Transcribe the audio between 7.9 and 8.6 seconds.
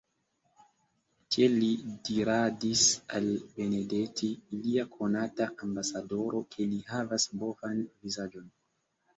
vizaĝon.